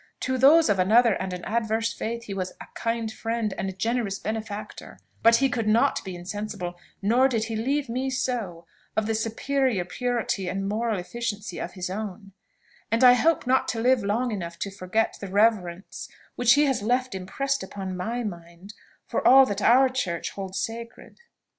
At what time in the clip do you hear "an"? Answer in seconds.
1.31-1.45